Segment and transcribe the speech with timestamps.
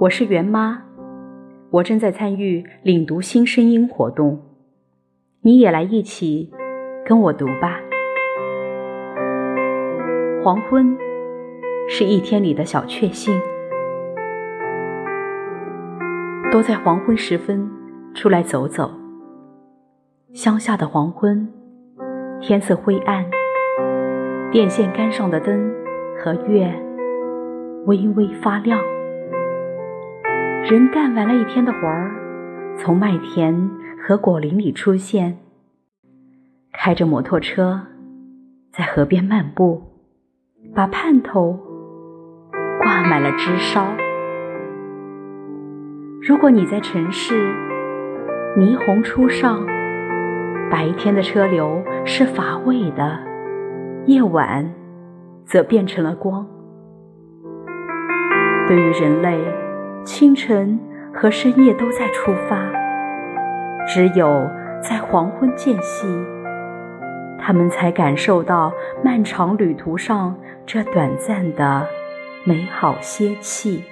[0.00, 0.82] 我是袁妈，
[1.70, 4.40] 我正在参与领读新声音活动，
[5.42, 6.50] 你也来一起
[7.06, 7.80] 跟我读吧。
[10.42, 10.96] 黄昏
[11.88, 13.40] 是一天里的小确幸，
[16.50, 17.70] 多在黄昏时分
[18.14, 18.90] 出来走走。
[20.32, 21.48] 乡下的黄昏，
[22.40, 23.24] 天色灰暗，
[24.50, 25.72] 电线杆上的灯
[26.18, 26.74] 和月
[27.86, 28.80] 微微发亮。
[30.64, 32.12] 人干完了一天的活儿，
[32.78, 33.68] 从麦田
[34.00, 35.38] 和果林里出现，
[36.72, 37.80] 开着摩托车
[38.70, 39.82] 在河边漫步，
[40.72, 41.58] 把盼头
[42.80, 43.84] 挂满了枝梢。
[46.22, 47.34] 如果你在城市，
[48.56, 49.66] 霓虹初上，
[50.70, 53.18] 白天的车流是乏味的，
[54.06, 54.72] 夜晚
[55.44, 56.46] 则变成了光。
[58.68, 59.36] 对于人类。
[60.04, 60.78] 清晨
[61.14, 62.58] 和深夜都在出发，
[63.86, 64.50] 只有
[64.82, 66.06] 在黄昏间隙，
[67.38, 68.72] 他们才感受到
[69.04, 71.86] 漫长旅途上这短暂的
[72.44, 73.84] 美好歇气。